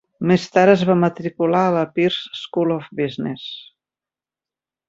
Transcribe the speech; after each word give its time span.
Més 0.29 0.45
tard 0.53 0.71
es 0.73 0.85
va 0.89 0.95
matricular 1.01 1.61
a 1.67 1.75
la 1.77 1.83
Peirce 1.99 2.41
School 2.45 2.75
of 2.79 2.91
Business. 3.03 3.47